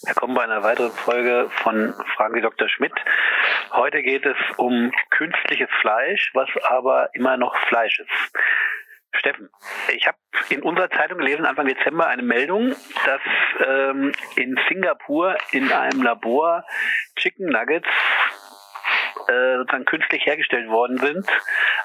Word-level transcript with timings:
Willkommen 0.00 0.34
bei 0.34 0.42
einer 0.42 0.62
weiteren 0.62 0.90
Folge 0.90 1.50
von 1.62 1.92
Fragen 2.16 2.34
Sie 2.34 2.40
Dr. 2.40 2.66
Schmidt. 2.68 2.94
Heute 3.72 4.02
geht 4.02 4.24
es 4.24 4.36
um 4.56 4.90
künstliches 5.10 5.68
Fleisch, 5.80 6.30
was 6.32 6.48
aber 6.64 7.10
immer 7.12 7.36
noch 7.36 7.54
Fleisch 7.68 8.00
ist. 8.00 8.32
Steffen, 9.12 9.50
ich 9.94 10.06
habe 10.06 10.16
in 10.48 10.62
unserer 10.62 10.90
Zeitung 10.90 11.18
gelesen, 11.18 11.44
Anfang 11.44 11.66
Dezember, 11.66 12.06
eine 12.06 12.22
Meldung, 12.22 12.74
dass 13.04 13.20
ähm, 13.66 14.12
in 14.36 14.58
Singapur 14.68 15.36
in 15.50 15.70
einem 15.70 16.02
Labor 16.02 16.64
Chicken 17.16 17.50
Nuggets 17.50 17.86
äh, 19.32 19.56
sozusagen 19.58 19.84
künstlich 19.84 20.26
hergestellt 20.26 20.68
worden 20.68 20.98
sind, 20.98 21.26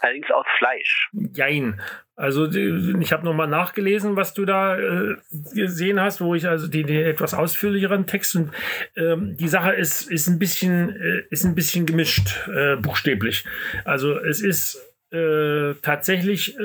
allerdings 0.02 0.30
aus 0.32 0.46
Fleisch. 0.58 1.10
Jein. 1.34 1.82
Also 2.16 2.50
ich 2.52 3.14
habe 3.14 3.26
nochmal 3.26 3.48
nachgelesen, 3.48 4.16
was 4.16 4.34
du 4.34 4.46
da 4.46 4.78
äh, 4.78 5.18
gesehen 5.54 6.02
hast, 6.02 6.20
wo 6.20 6.34
ich 6.34 6.48
also 6.48 6.68
den, 6.68 6.88
den 6.88 7.06
etwas 7.06 7.36
ausführlicheren 7.36 8.08
Text 8.08 8.36
und 8.36 8.52
ähm, 8.96 9.38
die 9.38 9.48
Sache 9.48 9.74
ist 9.74 10.10
ist 10.10 10.28
ein 10.28 10.40
bisschen 10.40 10.96
äh, 10.96 11.24
ist 11.30 11.46
ein 11.46 11.54
bisschen 11.54 11.86
gemischt 11.86 12.48
äh, 12.48 12.76
buchstäblich. 12.76 13.46
Also 13.86 14.18
es 14.18 14.42
ist 14.42 14.84
äh, 15.12 15.76
tatsächlich 15.84 16.58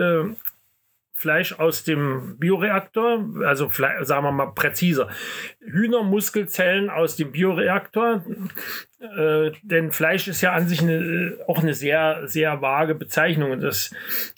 Fleisch 1.23 1.53
aus 1.53 1.85
dem 1.85 2.37
Bioreaktor, 2.41 3.25
also 3.47 3.71
sagen 3.71 4.25
wir 4.25 4.33
mal 4.33 4.47
präziser, 4.47 5.09
Hühnermuskelzellen 5.61 6.91
aus 6.91 7.15
dem 7.15 7.31
Bioreaktor, 7.31 8.25
äh, 9.01 9.53
denn 9.63 9.93
Fleisch 9.93 10.27
ist 10.27 10.41
ja 10.41 10.53
an 10.53 10.67
sich 10.67 10.83
eine, 10.83 11.39
auch 11.47 11.61
eine 11.61 11.75
sehr, 11.75 12.23
sehr 12.27 12.61
vage 12.61 12.97
Bezeichnung. 12.97 13.61
Das 13.61 13.93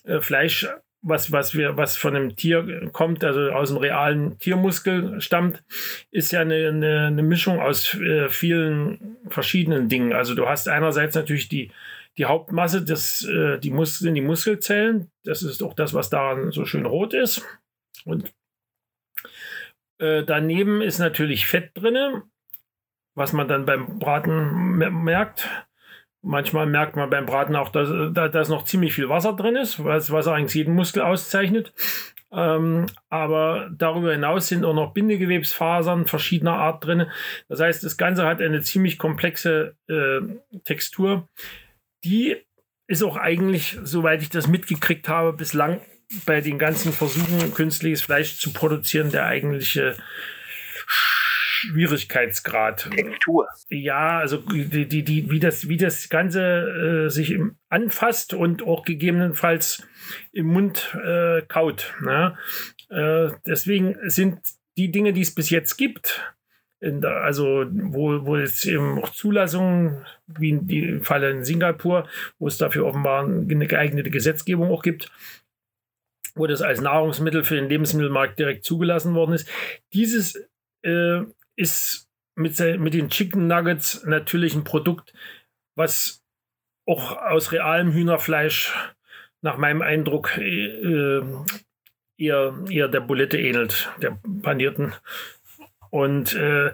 äh, 0.05 0.20
Fleisch, 0.20 0.69
was, 1.01 1.33
was, 1.33 1.55
wir, 1.55 1.79
was 1.79 1.97
von 1.97 2.15
einem 2.15 2.37
Tier 2.37 2.91
kommt, 2.93 3.24
also 3.24 3.51
aus 3.52 3.71
dem 3.71 3.79
realen 3.79 4.38
Tiermuskel 4.38 5.23
stammt, 5.23 5.65
ist 6.10 6.32
ja 6.32 6.43
eine, 6.43 6.69
eine, 6.69 7.07
eine 7.07 7.23
Mischung 7.23 7.60
aus 7.60 7.95
äh, 7.95 8.29
vielen 8.29 9.16
verschiedenen 9.30 9.88
Dingen. 9.88 10.12
Also 10.12 10.35
du 10.35 10.46
hast 10.46 10.69
einerseits 10.69 11.16
natürlich 11.16 11.49
die 11.49 11.71
die 12.18 12.26
Hauptmasse, 12.26 12.84
das, 12.84 13.24
äh, 13.24 13.59
die 13.59 13.70
Muskeln, 13.70 14.15
die 14.15 14.20
Muskelzellen, 14.20 15.10
das 15.24 15.43
ist 15.43 15.62
auch 15.62 15.74
das, 15.74 15.95
was 15.95 16.10
daran 16.10 16.52
so 16.52 16.65
schön 16.65 16.87
rot 16.87 17.15
ist. 17.15 17.43
Und 18.04 18.32
äh, 19.98 20.23
daneben 20.24 20.80
ist 20.80 20.98
natürlich 20.98 21.46
Fett 21.46 21.71
drin, 21.74 22.23
was 23.15 23.32
man 23.32 23.48
dann 23.48 23.65
beim 23.66 23.98
Braten 23.98 24.76
merkt. 24.76 25.48
Manchmal 26.23 26.66
merkt 26.66 26.96
man 26.96 27.10
beim 27.10 27.26
Braten 27.26 27.54
auch, 27.54 27.68
dass, 27.68 27.90
dass 28.12 28.49
noch 28.49 28.65
ziemlich 28.65 28.95
viel 28.95 29.09
Wasser 29.09 29.34
drin 29.34 29.56
ist, 29.56 29.84
was, 29.84 30.10
was 30.10 30.26
eigentlich 30.26 30.54
jeden 30.54 30.74
Muskel 30.74 31.02
auszeichnet. 31.02 31.73
Ähm, 32.32 32.87
aber 33.10 33.71
darüber 33.76 34.12
hinaus 34.12 34.49
sind 34.49 34.65
auch 34.65 34.74
noch 34.74 34.93
Bindegewebsfasern 34.93 36.06
verschiedener 36.06 36.54
Art 36.54 36.84
drin. 36.84 37.06
Das 37.49 37.60
heißt, 37.60 37.84
das 37.84 37.96
Ganze 37.96 38.24
hat 38.24 38.40
eine 38.40 38.62
ziemlich 38.62 38.99
komplexe 38.99 39.76
äh, 39.88 40.21
Textur, 40.65 41.28
die 42.05 42.37
ist 42.87 43.02
auch 43.02 43.16
eigentlich, 43.16 43.79
soweit 43.83 44.23
ich 44.23 44.30
das 44.30 44.47
mitgekriegt 44.47 45.09
habe, 45.09 45.33
bislang 45.33 45.80
bei 46.27 46.41
den 46.41 46.59
ganzen 46.59 46.93
Versuchen, 46.93 47.55
künstliches 47.55 48.02
Fleisch 48.02 48.38
zu 48.38 48.52
produzieren, 48.52 49.11
der 49.11 49.27
eigentliche 49.27 49.96
Schwierigkeitsgrad. 50.87 52.91
Textur. 52.91 53.49
Ja, 53.71 54.19
also 54.19 54.38
die, 54.38 54.87
die, 54.87 55.02
die, 55.02 55.30
wie, 55.30 55.41
das, 55.41 55.69
wie 55.69 55.79
das 55.79 56.11
Ganze 56.11 57.07
äh, 57.07 57.11
sich 57.11 57.38
anfasst 57.71 58.35
und 58.35 58.63
auch 58.63 58.85
gegebenenfalls 58.85 59.87
im 60.33 60.46
Mund 60.46 60.95
äh, 61.02 61.41
kaut. 61.43 61.95
Ne? 62.02 62.37
Äh, 62.91 63.30
deswegen 63.46 63.96
sind 64.09 64.41
die 64.77 64.91
Dinge, 64.91 65.12
die 65.12 65.22
es 65.22 65.34
bis 65.34 65.50
jetzt 65.50 65.77
gibt, 65.77 66.34
also 67.04 67.66
wo, 67.71 68.27
wo 68.27 68.37
es 68.37 68.65
eben 68.65 68.99
auch 69.03 69.10
Zulassungen, 69.10 70.04
wie 70.27 70.50
in 70.50 70.66
dem 70.66 71.04
Falle 71.04 71.31
in 71.31 71.44
Singapur, 71.44 72.09
wo 72.38 72.47
es 72.47 72.59
dafür 72.59 72.87
offenbar 72.87 73.25
eine 73.25 73.66
geeignete 73.66 74.10
Gesetzgebung 74.10 74.71
auch 74.71 74.82
gibt, 74.82 75.11
wo 76.34 76.47
das 76.47 76.62
als 76.62 76.81
Nahrungsmittel 76.81 77.45
für 77.45 77.55
den 77.55 77.69
Lebensmittelmarkt 77.69 78.39
direkt 78.39 78.65
zugelassen 78.65 79.15
worden 79.15 79.33
ist. 79.34 79.49
Dieses 79.93 80.37
äh, 80.83 81.22
ist 81.56 82.09
mit, 82.34 82.59
mit 82.78 82.95
den 82.95 83.11
Chicken 83.11 83.47
Nuggets 83.47 84.05
natürlich 84.05 84.55
ein 84.55 84.65
Produkt, 84.65 85.12
was 85.77 86.22
auch 86.87 87.16
aus 87.16 87.53
realem 87.53 87.93
Hühnerfleisch 87.93 88.75
nach 89.41 89.56
meinem 89.56 89.83
Eindruck 89.83 90.37
äh, 90.37 91.21
eher, 92.19 92.55
eher 92.69 92.89
der 92.89 93.01
Bulette 93.01 93.39
ähnelt, 93.39 93.91
der 94.01 94.19
panierten 94.43 94.95
und, 95.94 96.34
äh, 96.34 96.72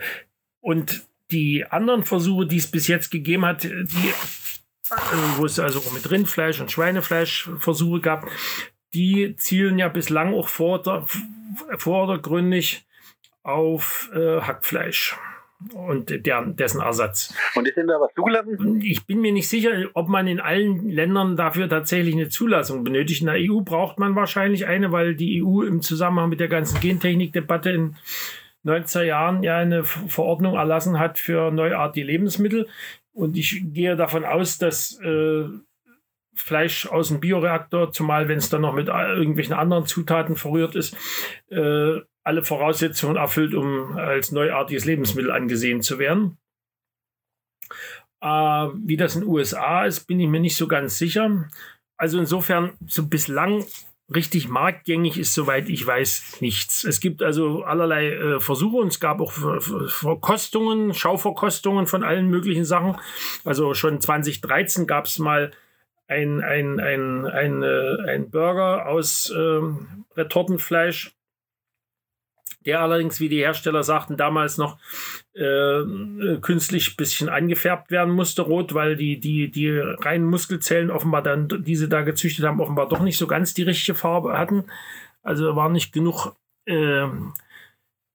und 0.62 1.03
die 1.31 1.66
anderen 1.66 2.04
Versuche, 2.04 2.47
die 2.47 2.56
es 2.56 2.70
bis 2.70 2.88
jetzt 2.88 3.10
gegeben 3.10 3.44
hat, 3.44 3.64
die, 3.64 3.69
äh, 3.69 4.94
wo 5.36 5.44
es 5.44 5.58
also 5.58 5.81
auch 5.81 5.92
mit 5.92 6.10
Rindfleisch 6.10 6.58
und 6.58 6.72
Schweinefleisch 6.72 7.50
Versuche 7.59 8.00
gab, 8.00 8.26
die 8.94 9.36
zielen 9.36 9.78
ja 9.78 9.88
bislang 9.88 10.32
auch 10.32 10.48
vorder 10.48 11.06
vordergründig 11.76 12.86
auf 13.42 14.10
äh, 14.14 14.41
Hackfleisch 14.41 15.19
und 15.75 16.25
der, 16.25 16.47
dessen 16.47 16.80
Ersatz. 16.80 17.34
Und 17.54 17.69
ist 17.69 17.76
denn 17.76 17.88
da 17.88 18.00
was 18.00 18.14
zugelassen? 18.14 18.80
Ich 18.80 19.04
bin 19.04 19.20
mir 19.20 19.32
nicht 19.32 19.50
sicher, 19.50 19.70
ob 19.92 20.09
man 20.09 20.28
in 20.28 20.41
allen 20.41 20.88
Ländern 20.88 21.36
dafür 21.36 21.69
tatsächlich 21.69 22.14
eine 22.14 22.30
Zulassung 22.30 22.84
benötigt. 22.84 23.20
In 23.20 23.26
der 23.26 23.36
EU 23.36 23.60
braucht 23.60 23.98
man 23.98 24.16
wahrscheinlich 24.16 24.66
eine, 24.66 24.92
weil 24.92 25.14
die 25.14 25.44
EU 25.44 25.60
im 25.60 25.82
Zusammenhang 25.82 26.30
mit 26.30 26.41
der 26.41 26.48
ganzen 26.48 26.80
Gentechnikdebatte 26.80 27.70
in 27.70 27.97
90er 28.65 29.03
Jahren 29.03 29.43
ja 29.43 29.56
eine 29.56 29.84
Verordnung 29.84 30.54
erlassen 30.54 30.98
hat 30.98 31.19
für 31.19 31.50
neuartige 31.50 32.06
Lebensmittel. 32.06 32.69
Und 33.12 33.37
ich 33.37 33.62
gehe 33.72 33.97
davon 33.97 34.25
aus, 34.25 34.59
dass 34.59 35.00
äh, 35.00 35.44
Fleisch 36.34 36.87
aus 36.87 37.09
dem 37.09 37.21
Bioreaktor, 37.21 37.93
zumal 37.93 38.28
wenn 38.28 38.38
es 38.38 38.48
dann 38.48 38.62
noch 38.62 38.75
mit 38.75 38.88
irgendwelchen 38.88 39.54
anderen 39.54 39.87
Zutaten 39.87 40.37
verrührt 40.37 40.75
ist, 40.75 40.97
äh, 41.50 42.00
alle 42.22 42.43
Voraussetzungen 42.43 43.16
erfüllt, 43.16 43.54
um 43.54 43.97
als 43.97 44.32
neuartiges 44.32 44.84
Lebensmittel 44.84 45.31
angesehen 45.31 45.82
zu 45.82 45.98
werden. 45.98 46.38
Äh, 48.21 48.27
wie 48.28 48.97
das 48.97 49.16
in 49.16 49.22
den 49.22 49.31
USA 49.31 49.84
ist, 49.84 50.06
bin 50.06 50.21
ich 50.21 50.28
mir 50.28 50.41
nicht 50.41 50.56
so 50.56 50.69
ganz 50.69 50.98
sicher. 50.98 51.48
Also 51.97 52.19
insofern, 52.19 52.72
so 52.87 53.06
bislang 53.06 53.65
richtig 54.15 54.48
marktgängig 54.48 55.19
ist, 55.19 55.34
soweit 55.34 55.69
ich 55.69 55.87
weiß, 55.87 56.38
nichts. 56.41 56.84
Es 56.84 57.00
gibt 57.00 57.22
also 57.22 57.62
allerlei 57.62 58.12
äh, 58.12 58.41
Versuche 58.41 58.76
und 58.76 58.88
es 58.88 59.00
gab 59.00 59.21
auch 59.21 59.32
Verkostungen, 59.32 60.94
Schauverkostungen 60.94 61.87
von 61.87 62.03
allen 62.03 62.28
möglichen 62.28 62.65
Sachen. 62.65 62.97
Also 63.44 63.75
schon 63.75 64.00
2013 64.00 64.87
gab 64.87 65.06
es 65.06 65.19
mal 65.19 65.53
ein, 66.09 66.43
ein, 66.43 66.81
ein, 66.81 67.26
ein, 67.26 67.62
äh, 67.62 67.97
ein 68.09 68.31
Burger 68.31 68.87
aus 68.88 69.32
ähm, 69.37 70.04
Retortenfleisch 70.16 71.15
der 72.66 72.81
allerdings, 72.81 73.21
wie 73.21 73.28
die 73.28 73.38
Hersteller 73.38 73.82
sagten, 73.82 74.16
damals 74.16 74.59
noch 74.59 74.78
äh, 75.34 75.82
künstlich 76.41 76.91
ein 76.91 76.97
bisschen 76.97 77.28
angefärbt 77.28 77.91
werden 77.91 78.12
musste, 78.12 78.43
rot, 78.43 78.75
weil 78.75 78.97
die, 78.97 79.19
die, 79.19 79.50
die 79.50 79.71
reinen 79.71 80.26
Muskelzellen 80.26 80.91
offenbar 80.91 81.22
dann, 81.22 81.48
diese 81.48 81.88
da 81.88 82.03
gezüchtet 82.03 82.44
haben, 82.44 82.60
offenbar 82.60 82.88
doch 82.88 83.00
nicht 83.00 83.16
so 83.16 83.26
ganz 83.26 83.54
die 83.54 83.62
richtige 83.62 83.97
Farbe 83.97 84.37
hatten. 84.37 84.65
Also 85.22 85.56
war 85.56 85.69
nicht 85.69 85.93
genug, 85.93 86.34
äh, 86.66 87.06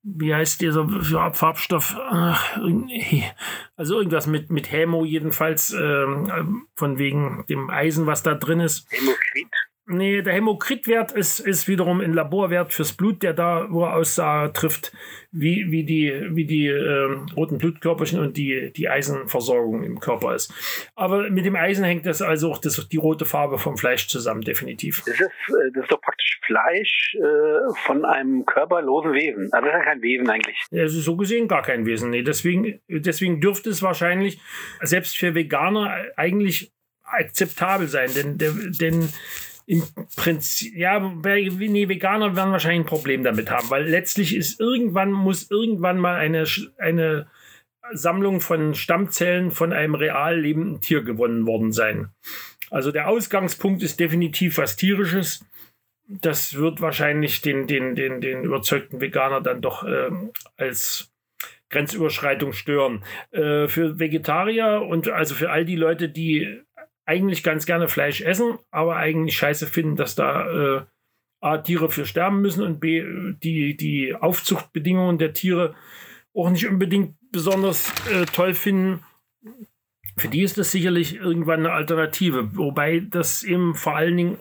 wie 0.04 0.36
heißt 0.36 0.62
dieser 0.62 0.88
Farbstoff? 1.34 1.98
Also 3.76 3.98
irgendwas 3.98 4.28
mit, 4.28 4.52
mit 4.52 4.72
Hämo 4.72 5.04
jedenfalls, 5.04 5.74
äh, 5.74 6.06
von 6.76 7.00
wegen 7.00 7.46
dem 7.50 7.72
Eisen, 7.72 8.06
was 8.06 8.22
da 8.22 8.36
drin 8.36 8.60
ist. 8.60 8.88
Hämokrit? 8.92 9.48
Nee, 9.88 10.24
der 10.24 10.34
Hämokritwert 10.34 11.12
ist, 11.12 11.40
ist 11.40 11.68
wiederum 11.68 12.02
ein 12.02 12.14
Laborwert 12.14 12.74
fürs 12.74 12.94
Blut, 12.94 13.22
der 13.22 13.34
da, 13.34 13.68
wo 13.70 13.84
er 13.84 13.96
Aussage 13.96 14.52
trifft, 14.52 14.92
wie, 15.32 15.66
wie 15.70 15.84
die, 15.84 16.12
wie 16.32 16.46
die 16.46 16.66
äh, 16.66 17.18
roten 17.36 17.60
Blutkörperchen 17.60 18.20
und 18.20 18.36
die, 18.36 18.74
die 18.74 18.90
Eisenversorgung 18.90 19.84
im 19.84 20.00
Körper 20.00 20.34
ist. 20.34 20.52
Aber 20.96 21.30
mit 21.30 21.46
dem 21.46 21.56
Eisen 21.56 21.86
hängt 21.86 22.08
das 22.08 22.24
also 22.24 22.52
auch 22.52 22.58
das, 22.58 22.88
die 22.88 22.98
rote 22.98 23.26
Farbe 23.26 23.60
vom 23.60 23.78
Fleisch 23.78 24.08
zusammen, 24.08 24.42
definitiv. 24.42 25.04
Das 25.06 25.20
ist, 25.20 25.22
äh, 25.22 25.72
das 25.76 25.84
ist 25.84 25.92
doch 25.92 26.02
praktisch 26.02 26.40
Fleisch 26.44 27.16
äh, 27.20 27.74
von 27.86 28.06
einem 28.06 28.44
körperlosen 28.46 29.14
Wesen. 29.14 29.50
Also 29.54 29.68
das 29.68 29.76
ist 29.76 29.80
ja 29.80 29.84
kein 29.84 30.02
Wesen 30.02 30.30
eigentlich. 30.32 30.58
Ist 30.72 30.94
so 30.94 31.16
gesehen 31.16 31.48
gar 31.48 31.62
kein 31.62 31.86
Wesen. 31.86 32.10
Nee, 32.10 32.24
deswegen, 32.24 32.80
deswegen 32.88 33.40
dürfte 33.40 33.70
es 33.70 33.84
wahrscheinlich 33.84 34.40
selbst 34.82 35.16
für 35.16 35.36
Veganer 35.36 35.96
eigentlich 36.16 36.72
akzeptabel 37.04 37.88
sein, 37.88 38.10
denn, 38.16 38.38
denn 38.38 39.10
im 39.68 39.84
Prinzip, 40.16 40.76
ja, 40.76 41.00
nee, 41.00 41.90
Veganer 41.90 42.36
werden 42.36 42.52
wahrscheinlich 42.52 42.82
ein 42.82 42.90
Problem 42.90 43.24
damit 43.24 43.50
haben, 43.50 43.70
weil 43.70 43.88
letztlich 43.88 44.36
ist 44.36 44.60
irgendwann, 44.60 45.12
muss 45.12 45.50
irgendwann 45.50 45.98
mal 45.98 46.16
eine, 46.16 46.46
eine 46.78 47.28
Sammlung 47.92 48.42
von 48.42 48.76
Stammzellen 48.76 49.52
von 49.52 49.74
einem 49.74 49.96
real 49.96 50.40
lebenden 50.40 50.82
Tier 50.82 51.04
gewonnen 51.04 51.46
worden 51.46 51.72
sein. 51.72 52.10
Also 52.70 52.92
der 52.92 53.08
Ausgangspunkt 53.08 53.84
ist 53.84 54.00
definitiv 54.00 54.58
was 54.58 54.76
Tierisches. 54.76 55.46
Das 56.08 56.56
wird 56.56 56.82
wahrscheinlich 56.82 57.42
den, 57.42 57.68
den, 57.68 57.96
den, 57.96 58.22
den 58.22 58.44
überzeugten 58.44 59.02
Veganer 59.02 59.42
dann 59.42 59.62
doch 59.62 59.84
äh, 59.84 60.12
als 60.58 61.12
Grenzüberschreitung 61.70 62.54
stören. 62.54 63.04
Äh, 63.32 63.68
für 63.68 64.00
Vegetarier 64.00 64.84
und 64.88 65.10
also 65.10 65.34
für 65.34 65.50
all 65.50 65.66
die 65.66 65.76
Leute, 65.76 66.10
die 66.10 66.62
eigentlich 67.06 67.44
ganz 67.44 67.66
gerne 67.66 67.88
Fleisch 67.88 68.22
essen, 68.22 68.58
aber 68.72 68.96
eigentlich 68.96 69.38
scheiße 69.38 69.68
finden, 69.68 69.96
dass 69.96 70.16
da 70.16 70.78
äh, 70.78 70.82
A, 71.42 71.58
Tiere 71.60 71.92
für 71.92 72.06
sterben 72.06 72.42
müssen 72.42 72.64
und 72.64 72.80
B, 72.80 73.04
die, 73.44 73.78
die 73.78 74.16
Aufzuchtbedingungen 74.16 75.20
der 75.20 75.34
Tiere 75.34 75.76
auch 76.34 76.50
nicht 76.50 76.68
unbedingt 76.68 77.16
besonders 77.32 77.94
äh, 78.12 78.26
toll 78.26 78.54
finden. 78.54 79.04
Für 80.18 80.28
die 80.28 80.42
ist 80.42 80.58
das 80.58 80.72
sicherlich 80.72 81.16
irgendwann 81.18 81.60
eine 81.60 81.74
Alternative, 81.74 82.56
wobei 82.56 83.02
das 83.02 83.44
eben 83.44 83.76
vor 83.76 83.96
allen 83.96 84.18
Dingen 84.18 84.38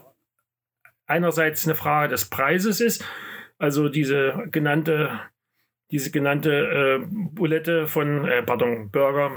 einerseits 1.07 1.67
eine 1.67 1.75
Frage 1.75 2.09
des 2.09 2.31
Preises 2.31 2.81
ist, 2.81 3.05
also 3.59 3.89
diese 3.89 4.47
genannte 4.51 5.21
diese 5.95 6.11
genannte 6.11 6.51
äh, 6.51 7.07
Bulette 7.09 7.87
von, 7.87 8.27
äh, 8.27 8.43
pardon, 8.43 8.91
Burger. 8.91 9.31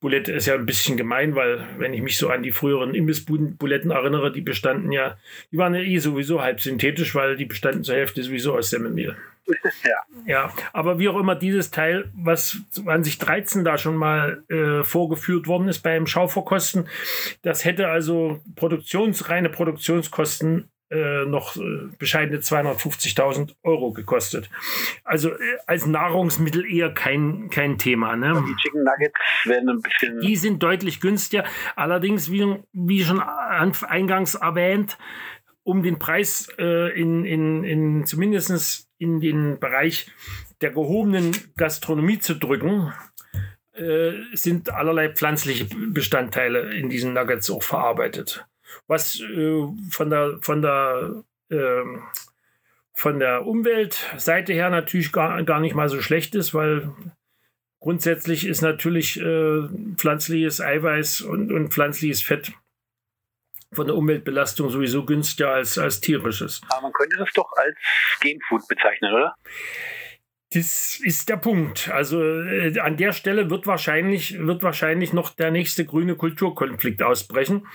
Bulette 0.00 0.32
ist 0.32 0.46
ja 0.46 0.54
ein 0.54 0.64
bisschen 0.64 0.96
gemein, 0.96 1.34
weil 1.34 1.66
wenn 1.76 1.92
ich 1.92 2.00
mich 2.00 2.16
so 2.16 2.30
an 2.30 2.42
die 2.42 2.50
früheren 2.50 2.94
Imbissbuletten 2.94 3.90
erinnere, 3.90 4.32
die 4.32 4.40
bestanden 4.40 4.90
ja, 4.90 5.18
die 5.52 5.58
waren 5.58 5.74
ja 5.74 5.82
eh 5.82 5.98
sowieso 5.98 6.40
halb 6.40 6.62
synthetisch, 6.62 7.14
weil 7.14 7.36
die 7.36 7.44
bestanden 7.44 7.84
zur 7.84 7.94
Hälfte 7.94 8.22
sowieso 8.22 8.56
aus 8.56 8.70
Semmelmehl. 8.70 9.16
Ja. 9.84 10.24
ja, 10.24 10.54
aber 10.72 10.98
wie 10.98 11.10
auch 11.10 11.20
immer, 11.20 11.34
dieses 11.34 11.70
Teil, 11.70 12.10
was 12.14 12.62
2013 12.70 13.62
da 13.62 13.76
schon 13.76 13.94
mal 13.94 14.42
äh, 14.48 14.82
vorgeführt 14.82 15.46
worden 15.46 15.68
ist 15.68 15.80
beim 15.80 16.06
Schauverkosten, 16.06 16.88
das 17.42 17.66
hätte 17.66 17.88
also 17.88 18.40
Produktions, 18.56 19.28
reine 19.28 19.50
Produktionskosten 19.50 20.70
äh, 20.94 21.24
noch 21.26 21.56
äh, 21.56 21.88
bescheidene 21.98 22.38
250.000 22.38 23.54
Euro 23.64 23.92
gekostet. 23.92 24.48
Also 25.02 25.30
äh, 25.30 25.38
als 25.66 25.86
Nahrungsmittel 25.86 26.64
eher 26.64 26.94
kein, 26.94 27.50
kein 27.50 27.78
Thema. 27.78 28.16
Ne? 28.16 28.32
Die 28.46 28.56
Chicken 28.62 28.84
Nuggets 28.84 29.14
werden 29.44 29.68
ein 29.70 29.82
bisschen. 29.82 30.20
Die 30.20 30.36
sind 30.36 30.62
deutlich 30.62 31.00
günstiger. 31.00 31.44
Allerdings, 31.74 32.30
wie, 32.30 32.62
wie 32.72 33.04
schon 33.04 33.20
eingangs 33.20 34.36
erwähnt, 34.36 34.96
um 35.64 35.82
den 35.82 35.98
Preis 35.98 36.48
äh, 36.58 36.98
in, 36.98 37.24
in, 37.24 37.64
in 37.64 38.06
zumindest 38.06 38.88
in 38.98 39.20
den 39.20 39.58
Bereich 39.58 40.12
der 40.60 40.70
gehobenen 40.70 41.32
Gastronomie 41.56 42.20
zu 42.20 42.34
drücken, 42.34 42.92
äh, 43.72 44.12
sind 44.34 44.70
allerlei 44.70 45.08
pflanzliche 45.08 45.64
Bestandteile 45.64 46.72
in 46.74 46.88
diesen 46.88 47.14
Nuggets 47.14 47.50
auch 47.50 47.64
verarbeitet 47.64 48.46
was 48.86 49.20
äh, 49.20 49.66
von 49.90 50.10
der, 50.10 50.38
von 50.40 50.62
der, 50.62 51.24
äh, 51.50 51.84
von 52.92 53.18
der 53.18 53.46
Umweltseite 53.46 54.52
her 54.52 54.70
natürlich 54.70 55.12
gar, 55.12 55.42
gar 55.42 55.60
nicht 55.60 55.74
mal 55.74 55.88
so 55.88 56.00
schlecht 56.00 56.34
ist, 56.34 56.54
weil 56.54 56.92
grundsätzlich 57.80 58.46
ist 58.46 58.62
natürlich 58.62 59.20
äh, 59.20 59.68
pflanzliches 59.96 60.60
Eiweiß 60.60 61.22
und, 61.22 61.52
und 61.52 61.72
pflanzliches 61.72 62.22
Fett 62.22 62.52
von 63.74 63.86
der 63.86 63.96
Umweltbelastung 63.96 64.70
sowieso 64.70 65.04
günstiger 65.04 65.50
als, 65.50 65.78
als 65.78 66.00
tierisches. 66.00 66.62
Aber 66.68 66.82
man 66.82 66.92
könnte 66.92 67.16
das 67.16 67.30
doch 67.34 67.50
als 67.56 67.76
Genfood 68.20 68.66
bezeichnen, 68.68 69.12
oder? 69.12 69.34
Das 70.54 71.00
ist 71.02 71.28
der 71.28 71.36
Punkt. 71.36 71.90
Also 71.90 72.22
äh, 72.22 72.78
an 72.78 72.96
der 72.96 73.12
Stelle 73.12 73.50
wird 73.50 73.66
wahrscheinlich, 73.66 74.38
wird 74.38 74.62
wahrscheinlich 74.62 75.12
noch 75.12 75.34
der 75.34 75.50
nächste 75.50 75.84
grüne 75.84 76.14
Kulturkonflikt 76.14 77.02
ausbrechen. 77.02 77.66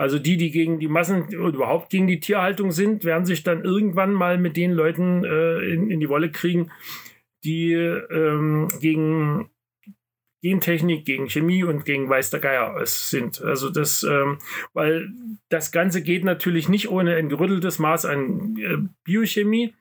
Also 0.00 0.18
die, 0.18 0.38
die 0.38 0.50
gegen 0.50 0.78
die 0.78 0.88
Massen 0.88 1.24
oder 1.36 1.54
überhaupt 1.54 1.90
gegen 1.90 2.06
die 2.06 2.20
Tierhaltung 2.20 2.72
sind, 2.72 3.04
werden 3.04 3.26
sich 3.26 3.42
dann 3.42 3.64
irgendwann 3.64 4.14
mal 4.14 4.38
mit 4.38 4.56
den 4.56 4.72
Leuten 4.72 5.24
äh, 5.24 5.58
in, 5.58 5.90
in, 5.90 6.00
die 6.00 6.08
Wolle 6.08 6.30
kriegen, 6.30 6.70
die 7.44 7.74
ähm, 7.74 8.68
gegen 8.80 9.50
Gentechnik, 10.42 11.04
gegen 11.04 11.28
Chemie 11.28 11.64
und 11.64 11.84
gegen 11.84 12.08
Weiß 12.08 12.30
der 12.30 12.40
Geier 12.40 12.80
sind. 12.86 13.42
Also 13.42 13.68
das, 13.68 14.02
ähm, 14.02 14.38
weil 14.72 15.10
das 15.50 15.70
Ganze 15.70 16.00
geht 16.00 16.24
natürlich 16.24 16.70
nicht 16.70 16.88
ohne 16.88 17.16
ein 17.16 17.28
gerütteltes 17.28 17.78
Maß 17.78 18.06
an 18.06 18.56
äh, 18.56 18.78
Biochemie. 19.04 19.74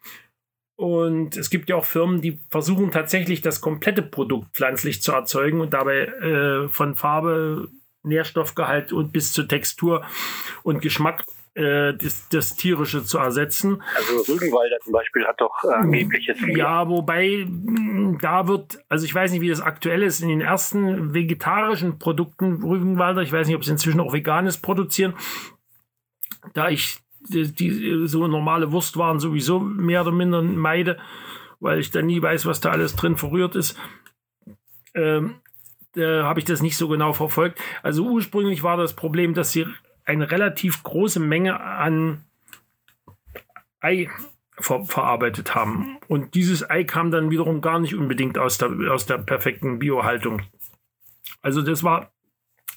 Und 0.75 1.37
es 1.37 1.49
gibt 1.49 1.69
ja 1.69 1.77
auch 1.77 1.85
Firmen, 1.85 2.21
die 2.21 2.39
versuchen 2.49 2.91
tatsächlich 2.91 3.41
das 3.41 3.61
komplette 3.61 4.01
Produkt 4.01 4.53
pflanzlich 4.53 5.01
zu 5.01 5.13
erzeugen 5.13 5.61
und 5.61 5.73
dabei 5.73 6.07
äh, 6.07 6.67
von 6.67 6.95
Farbe 6.95 7.69
Nährstoffgehalt 8.03 8.93
und 8.93 9.11
bis 9.11 9.33
zur 9.33 9.47
Textur 9.47 10.05
und 10.63 10.81
Geschmack 10.81 11.25
äh, 11.55 11.93
das, 11.93 12.29
das, 12.29 12.55
Tierische 12.55 13.03
zu 13.03 13.17
ersetzen. 13.17 13.81
Also 13.95 14.33
Rügenwalder 14.33 14.77
zum 14.83 14.93
Beispiel 14.93 15.25
hat 15.25 15.41
doch 15.41 15.63
äh, 15.63 15.73
angeblich 15.73 16.27
jetzt. 16.27 16.41
Ja, 16.41 16.87
wobei 16.87 17.45
mm, 17.45 18.19
da 18.21 18.47
wird, 18.47 18.79
also 18.87 19.03
ich 19.03 19.13
weiß 19.13 19.31
nicht, 19.31 19.41
wie 19.41 19.49
das 19.49 19.59
aktuell 19.59 20.03
ist, 20.03 20.21
in 20.21 20.29
den 20.29 20.41
ersten 20.41 21.13
vegetarischen 21.13 21.99
Produkten 21.99 22.63
Rügenwalder, 22.63 23.21
ich 23.23 23.33
weiß 23.33 23.47
nicht, 23.47 23.55
ob 23.55 23.65
sie 23.65 23.71
inzwischen 23.71 23.99
auch 23.99 24.13
veganes 24.13 24.57
produzieren, 24.57 25.15
da 26.53 26.69
ich 26.69 26.99
die, 27.19 27.51
die 27.51 28.07
so 28.07 28.27
normale 28.27 28.71
Wurstwaren 28.71 29.19
sowieso 29.19 29.59
mehr 29.59 30.01
oder 30.01 30.11
minder 30.11 30.41
meide, 30.41 30.97
weil 31.59 31.79
ich 31.79 31.91
da 31.91 32.01
nie 32.01 32.21
weiß, 32.21 32.45
was 32.45 32.61
da 32.61 32.69
alles 32.69 32.95
drin 32.95 33.17
verrührt 33.17 33.55
ist. 33.55 33.77
Ähm, 34.93 35.35
äh, 35.95 36.21
habe 36.21 36.39
ich 36.39 36.45
das 36.45 36.61
nicht 36.61 36.77
so 36.77 36.87
genau 36.87 37.13
verfolgt. 37.13 37.59
Also 37.83 38.03
ursprünglich 38.05 38.63
war 38.63 38.77
das 38.77 38.95
Problem, 38.95 39.33
dass 39.33 39.51
sie 39.51 39.65
eine 40.05 40.31
relativ 40.31 40.83
große 40.83 41.19
Menge 41.19 41.59
an 41.59 42.25
Ei 43.79 44.09
ver 44.59 44.83
verarbeitet 44.85 45.55
haben. 45.55 45.97
Und 46.07 46.35
dieses 46.35 46.69
Ei 46.69 46.83
kam 46.83 47.11
dann 47.11 47.31
wiederum 47.31 47.61
gar 47.61 47.79
nicht 47.79 47.95
unbedingt 47.95 48.37
aus 48.37 48.57
der, 48.57 48.71
aus 48.91 49.05
der 49.05 49.19
perfekten 49.19 49.79
Biohaltung. 49.79 50.41
Also 51.41 51.61
das 51.61 51.83
war 51.83 52.11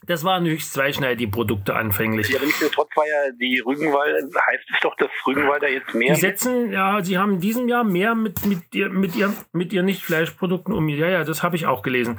das 0.05 0.25
waren 0.25 0.45
höchst 0.47 0.73
zweischneidige 0.73 1.31
Produkte 1.31 1.77
anfänglich. 1.77 2.29
Ja, 2.29 2.41
nichtsdestotrotz 2.41 2.91
war 2.97 3.07
ja 3.07 3.31
die 3.41 3.61
Rügenwalder, 3.61 4.29
heißt 4.47 4.65
es 4.75 4.81
doch, 4.81 4.97
dass 4.97 5.11
Rügenwalder 5.27 5.69
jetzt 5.69 5.95
mehr. 5.95 6.15
Die 6.15 6.21
setzen, 6.21 6.73
ja, 6.73 7.03
sie 7.05 7.19
haben 7.19 7.35
in 7.35 7.41
diesem 7.41 7.69
Jahr 7.69 7.85
mehr 7.85 8.17
mit, 8.17 8.45
mit, 8.45 8.75
ihr, 8.75 8.89
mit, 8.89 9.15
ihr, 9.15 9.33
mit 9.53 9.73
ihren 9.73 9.87
Nicht-Fleischprodukten 9.87 10.75
um. 10.75 10.89
Ja, 10.89 11.09
ja, 11.09 11.25
das 11.25 11.45
habe 11.45 11.55
ich 11.55 11.67
auch 11.67 11.83
gelesen. 11.83 12.19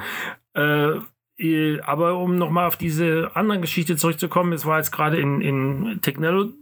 Äh, 0.56 1.00
äh, 1.38 1.82
aber 1.82 2.18
um 2.18 2.38
nochmal 2.38 2.68
auf 2.68 2.78
diese 2.78 3.32
andere 3.36 3.62
Geschichte 3.62 3.96
zurückzukommen, 3.96 4.54
es 4.54 4.66
war 4.66 4.78
jetzt 4.78 4.92
gerade 4.92 5.18
in, 5.18 5.42
in 5.42 6.00
Technolo 6.02 6.54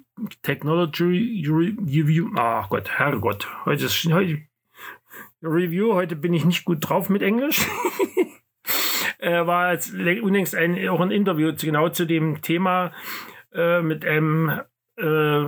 Technology 0.43 1.47
Review. 1.47 2.29
Ach 2.35 2.69
Gott, 2.69 2.89
Herrgott. 2.89 3.47
Heute 3.65 3.85
ist 3.85 4.05
heute, 4.05 4.41
Review. 5.41 5.93
Heute 5.93 6.15
bin 6.15 6.33
ich 6.33 6.45
nicht 6.45 6.65
gut 6.65 6.77
drauf 6.81 7.09
mit 7.09 7.21
Englisch. 7.21 7.65
äh, 9.19 9.45
war 9.45 9.73
jetzt 9.73 9.93
unlängst 9.93 10.55
ein, 10.55 10.87
auch 10.89 10.99
ein 10.99 11.11
Interview 11.11 11.53
genau 11.57 11.89
zu 11.89 12.05
dem 12.05 12.41
Thema 12.41 12.91
äh, 13.53 13.81
mit 13.81 14.05
einem 14.05 14.61
äh, 14.97 15.45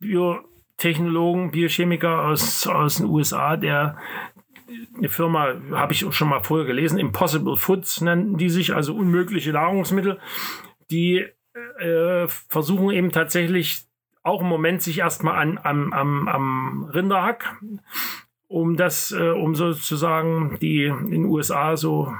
Biotechnologen, 0.00 1.52
Biochemiker 1.52 2.24
aus, 2.24 2.66
aus 2.66 2.96
den 2.96 3.06
USA, 3.06 3.56
der 3.56 3.98
eine 4.96 5.08
Firma, 5.08 5.54
habe 5.72 5.92
ich 5.92 6.04
schon 6.10 6.28
mal 6.28 6.42
vorher 6.42 6.66
gelesen, 6.66 6.98
Impossible 6.98 7.56
Foods 7.56 8.00
nannten 8.00 8.36
die 8.36 8.50
sich, 8.50 8.74
also 8.74 8.94
unmögliche 8.94 9.52
Nahrungsmittel, 9.52 10.18
die 10.90 11.26
äh, 11.78 12.26
versuchen 12.48 12.90
eben 12.90 13.12
tatsächlich 13.12 13.86
auch 14.22 14.40
im 14.40 14.48
Moment 14.48 14.82
sich 14.82 14.98
erstmal 14.98 15.36
an, 15.36 15.58
am, 15.62 15.92
am, 15.92 16.28
am 16.28 16.84
Rinderhack, 16.92 17.56
um 18.48 18.76
das, 18.76 19.12
äh, 19.12 19.30
um 19.30 19.54
sozusagen 19.54 20.58
die 20.60 20.84
in 20.84 21.10
den 21.10 21.24
USA 21.26 21.76
so 21.76 22.12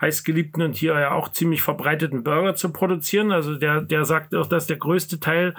heißgeliebten 0.00 0.62
und 0.62 0.76
hier 0.76 0.98
ja 0.98 1.12
auch 1.12 1.30
ziemlich 1.30 1.62
verbreiteten 1.62 2.24
Burger 2.24 2.54
zu 2.54 2.72
produzieren. 2.72 3.32
Also 3.32 3.56
der, 3.56 3.80
der 3.80 4.04
sagt 4.04 4.34
auch, 4.34 4.46
dass 4.46 4.66
der 4.66 4.76
größte 4.76 5.20
Teil 5.20 5.54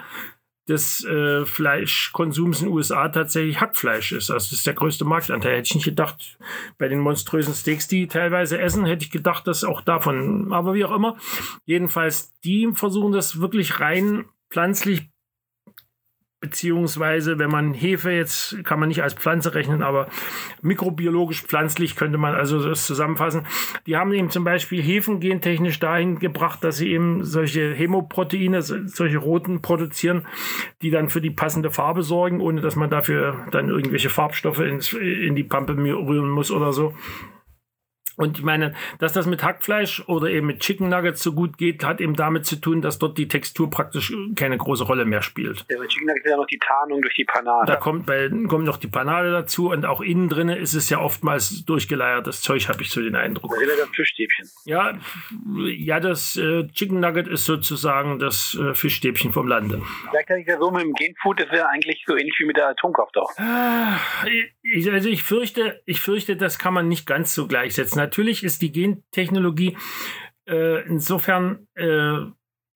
des 0.68 1.04
äh, 1.04 1.44
Fleischkonsums 1.44 2.60
in 2.60 2.66
den 2.66 2.74
USA 2.74 3.08
tatsächlich 3.08 3.60
Hackfleisch 3.60 4.12
ist. 4.12 4.30
Also 4.30 4.46
das 4.46 4.52
ist 4.52 4.66
der 4.66 4.74
größte 4.74 5.04
Marktanteil. 5.04 5.56
Hätte 5.56 5.68
ich 5.68 5.74
nicht 5.74 5.84
gedacht, 5.84 6.38
bei 6.76 6.88
den 6.88 7.00
monströsen 7.00 7.54
Steaks, 7.54 7.88
die 7.88 8.06
teilweise 8.06 8.58
essen, 8.58 8.84
hätte 8.84 9.04
ich 9.04 9.10
gedacht, 9.10 9.46
dass 9.46 9.64
auch 9.64 9.80
davon, 9.80 10.52
aber 10.52 10.74
wie 10.74 10.84
auch 10.84 10.94
immer. 10.94 11.16
Jedenfalls, 11.64 12.32
die 12.44 12.68
versuchen 12.74 13.12
das 13.12 13.40
wirklich 13.40 13.80
rein 13.80 14.26
pflanzlich 14.50 15.10
beziehungsweise 16.40 17.38
wenn 17.38 17.50
man 17.50 17.74
Hefe 17.74 18.10
jetzt 18.12 18.64
kann 18.64 18.78
man 18.78 18.88
nicht 18.88 19.02
als 19.02 19.14
Pflanze 19.14 19.54
rechnen, 19.54 19.82
aber 19.82 20.06
mikrobiologisch 20.62 21.42
pflanzlich 21.42 21.96
könnte 21.96 22.16
man 22.16 22.34
also 22.34 22.62
das 22.62 22.86
zusammenfassen. 22.86 23.46
Die 23.86 23.96
haben 23.96 24.12
eben 24.12 24.30
zum 24.30 24.44
Beispiel 24.44 24.80
Hefen 24.80 25.18
gentechnisch 25.18 25.80
dahin 25.80 26.20
gebracht, 26.20 26.62
dass 26.62 26.76
sie 26.76 26.92
eben 26.92 27.24
solche 27.24 27.74
Hämoproteine, 27.74 28.62
solche 28.62 29.18
roten 29.18 29.62
produzieren, 29.62 30.26
die 30.80 30.90
dann 30.90 31.08
für 31.08 31.20
die 31.20 31.30
passende 31.30 31.70
Farbe 31.70 32.02
sorgen, 32.02 32.40
ohne 32.40 32.60
dass 32.60 32.76
man 32.76 32.90
dafür 32.90 33.46
dann 33.50 33.68
irgendwelche 33.68 34.10
Farbstoffe 34.10 34.60
ins, 34.60 34.92
in 34.92 35.34
die 35.34 35.44
Pampe 35.44 35.76
rühren 35.76 36.30
muss 36.30 36.52
oder 36.52 36.72
so. 36.72 36.94
Und 38.18 38.38
ich 38.38 38.44
meine, 38.44 38.74
dass 38.98 39.12
das 39.12 39.26
mit 39.26 39.44
Hackfleisch 39.44 40.02
oder 40.08 40.28
eben 40.28 40.48
mit 40.48 40.60
Chicken 40.60 40.88
Nuggets 40.88 41.22
so 41.22 41.32
gut 41.32 41.56
geht, 41.56 41.84
hat 41.84 42.00
eben 42.00 42.16
damit 42.16 42.46
zu 42.46 42.56
tun, 42.56 42.82
dass 42.82 42.98
dort 42.98 43.16
die 43.16 43.28
Textur 43.28 43.70
praktisch 43.70 44.12
keine 44.34 44.58
große 44.58 44.84
Rolle 44.84 45.04
mehr 45.04 45.22
spielt. 45.22 45.64
Ja, 45.70 45.78
bei 45.78 45.86
Chicken 45.86 46.08
Nuggets 46.08 46.24
ist 46.26 46.30
ja 46.30 46.36
noch 46.36 46.46
die 46.46 46.58
Tarnung 46.58 47.00
durch 47.00 47.14
die 47.14 47.24
Panade. 47.24 47.66
Da 47.66 47.76
kommt, 47.76 48.06
bei, 48.06 48.28
kommt 48.48 48.64
noch 48.64 48.76
die 48.76 48.88
Panade 48.88 49.30
dazu 49.30 49.70
und 49.70 49.86
auch 49.86 50.00
innen 50.00 50.28
drin 50.28 50.48
ist 50.48 50.74
es 50.74 50.90
ja 50.90 50.98
oftmals 51.00 51.64
durchgeleiertes 51.64 52.42
Zeug, 52.42 52.68
habe 52.68 52.82
ich 52.82 52.90
so 52.90 53.00
den 53.00 53.14
Eindruck. 53.14 53.54
Das 53.54 53.76
sind 53.76 53.94
Fischstäbchen. 53.94 54.48
Ja, 54.64 54.98
ja, 55.66 56.00
das 56.00 56.36
äh, 56.36 56.66
Chicken 56.68 56.98
Nugget 56.98 57.28
ist 57.28 57.44
sozusagen 57.44 58.18
das 58.18 58.58
äh, 58.60 58.74
Fischstäbchen 58.74 59.32
vom 59.32 59.46
Lande. 59.46 59.80
Gleichzeitig 60.10 60.48
ja 60.48 60.58
so 60.58 60.72
mit 60.72 60.82
dem 60.82 60.92
Genfood, 60.94 61.40
das 61.40 61.50
wäre 61.52 61.68
eigentlich 61.68 62.04
so 62.04 62.16
ähnlich 62.16 62.34
wie 62.38 62.46
mit 62.46 62.56
der 62.56 62.68
Atomkraft 62.68 63.16
auch. 63.16 63.30
Ah, 63.38 63.98
ich, 64.62 64.90
also 64.90 65.08
ich 65.08 65.22
fürchte, 65.22 65.80
ich 65.86 66.00
fürchte, 66.00 66.36
das 66.36 66.58
kann 66.58 66.74
man 66.74 66.88
nicht 66.88 67.06
ganz 67.06 67.34
so 67.34 67.46
gleichsetzen 67.46 68.00
natürlich 68.08 68.42
ist 68.42 68.62
die 68.62 68.72
Gentechnologie 68.72 69.76
äh, 70.48 70.82
insofern 70.86 71.66
äh, 71.74 72.20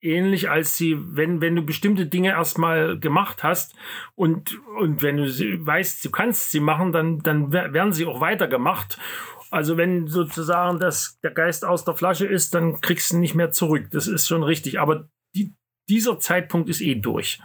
ähnlich, 0.02 0.50
als 0.50 0.76
sie, 0.76 0.98
wenn, 0.98 1.40
wenn 1.40 1.56
du 1.56 1.62
bestimmte 1.62 2.06
Dinge 2.06 2.30
erstmal 2.30 2.98
gemacht 2.98 3.42
hast 3.42 3.74
und, 4.14 4.60
und 4.78 5.02
wenn 5.02 5.16
du 5.16 5.30
sie 5.30 5.64
weißt, 5.64 6.04
du 6.04 6.10
kannst 6.10 6.50
sie 6.50 6.60
machen, 6.60 6.92
dann, 6.92 7.20
dann 7.20 7.50
werden 7.52 7.92
sie 7.92 8.04
auch 8.04 8.20
weitergemacht. 8.20 8.98
Also 9.50 9.76
wenn 9.78 10.06
sozusagen 10.06 10.78
das, 10.78 11.18
der 11.22 11.30
Geist 11.30 11.64
aus 11.64 11.84
der 11.84 11.94
Flasche 11.94 12.26
ist, 12.26 12.54
dann 12.54 12.80
kriegst 12.80 13.10
du 13.10 13.16
ihn 13.16 13.20
nicht 13.20 13.34
mehr 13.34 13.52
zurück. 13.52 13.88
Das 13.90 14.06
ist 14.06 14.26
schon 14.28 14.42
richtig. 14.42 14.80
Aber 14.80 15.08
die, 15.34 15.54
dieser 15.88 16.18
Zeitpunkt 16.18 16.68
ist 16.68 16.82
eh 16.82 16.96
durch. 16.96 17.40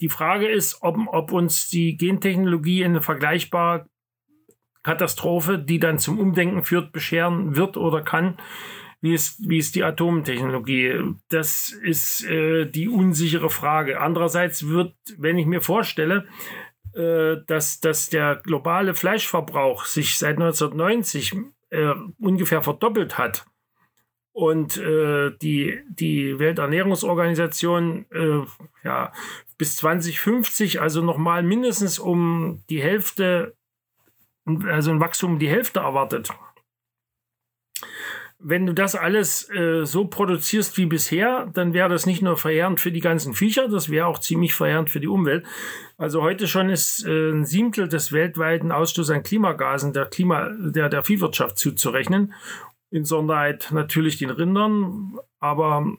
Die 0.00 0.08
Frage 0.08 0.48
ist, 0.48 0.78
ob, 0.80 0.96
ob 1.08 1.32
uns 1.32 1.68
die 1.68 1.96
Gentechnologie 1.96 2.82
in 2.82 2.92
eine 2.92 3.00
vergleichbar 3.00 3.86
Katastrophe, 4.88 5.58
die 5.58 5.78
dann 5.78 5.98
zum 5.98 6.18
Umdenken 6.18 6.64
führt, 6.64 6.92
bescheren 6.92 7.56
wird 7.56 7.76
oder 7.76 8.00
kann, 8.00 8.38
wie 9.02 9.12
ist, 9.12 9.46
wie 9.46 9.58
ist 9.58 9.74
die 9.74 9.84
Atomtechnologie? 9.84 11.14
Das 11.28 11.78
ist 11.82 12.24
äh, 12.24 12.64
die 12.64 12.88
unsichere 12.88 13.50
Frage. 13.50 14.00
Andererseits 14.00 14.66
wird, 14.66 14.94
wenn 15.18 15.36
ich 15.36 15.44
mir 15.44 15.60
vorstelle, 15.60 16.24
äh, 16.94 17.36
dass, 17.46 17.80
dass 17.80 18.08
der 18.08 18.36
globale 18.36 18.94
Fleischverbrauch 18.94 19.84
sich 19.84 20.16
seit 20.16 20.36
1990 20.36 21.34
äh, 21.68 21.92
ungefähr 22.18 22.62
verdoppelt 22.62 23.18
hat 23.18 23.44
und 24.32 24.78
äh, 24.78 25.32
die, 25.42 25.80
die 25.90 26.38
Welternährungsorganisation 26.38 28.06
äh, 28.10 28.40
ja, 28.84 29.12
bis 29.58 29.76
2050 29.76 30.80
also 30.80 31.02
nochmal 31.02 31.42
mindestens 31.42 31.98
um 31.98 32.62
die 32.70 32.80
Hälfte 32.80 33.57
also 34.68 34.90
ein 34.90 35.00
Wachstum 35.00 35.32
um 35.32 35.38
die 35.38 35.48
Hälfte 35.48 35.80
erwartet. 35.80 36.30
Wenn 38.40 38.66
du 38.66 38.72
das 38.72 38.94
alles 38.94 39.50
äh, 39.50 39.84
so 39.84 40.04
produzierst 40.04 40.76
wie 40.78 40.86
bisher, 40.86 41.50
dann 41.54 41.74
wäre 41.74 41.88
das 41.88 42.06
nicht 42.06 42.22
nur 42.22 42.36
verheerend 42.36 42.78
für 42.78 42.92
die 42.92 43.00
ganzen 43.00 43.34
Viecher, 43.34 43.66
das 43.66 43.90
wäre 43.90 44.06
auch 44.06 44.20
ziemlich 44.20 44.54
verheerend 44.54 44.90
für 44.90 45.00
die 45.00 45.08
Umwelt. 45.08 45.44
Also 45.96 46.22
heute 46.22 46.46
schon 46.46 46.70
ist 46.70 47.04
äh, 47.04 47.30
ein 47.30 47.44
Siebtel 47.44 47.88
des 47.88 48.12
weltweiten 48.12 48.70
Ausstoßes 48.70 49.10
an 49.10 49.24
Klimagasen 49.24 49.92
der, 49.92 50.06
Klima, 50.06 50.50
der, 50.56 50.88
der 50.88 51.02
Viehwirtschaft 51.02 51.58
zuzurechnen. 51.58 52.32
In 52.90 53.04
Sonderheit 53.04 53.70
natürlich 53.72 54.18
den 54.18 54.30
Rindern, 54.30 55.18
aber 55.40 55.96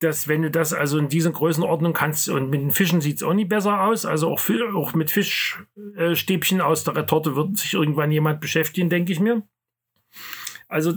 dass 0.00 0.28
wenn 0.28 0.42
du 0.42 0.50
das 0.50 0.72
also 0.72 0.98
in 0.98 1.08
diesen 1.08 1.32
Größenordnung 1.32 1.92
kannst 1.92 2.28
und 2.28 2.50
mit 2.50 2.60
den 2.60 2.70
Fischen 2.70 3.00
sieht 3.00 3.16
es 3.16 3.22
auch 3.22 3.34
nicht 3.34 3.48
besser 3.48 3.82
aus. 3.82 4.06
Also 4.06 4.28
auch, 4.28 4.40
auch 4.74 4.94
mit 4.94 5.10
Fischstäbchen 5.10 6.60
aus 6.60 6.84
der 6.84 6.96
Retorte 6.96 7.34
wird 7.34 7.58
sich 7.58 7.74
irgendwann 7.74 8.12
jemand 8.12 8.40
beschäftigen, 8.40 8.90
denke 8.90 9.12
ich 9.12 9.20
mir. 9.20 9.42
Also 10.68 10.94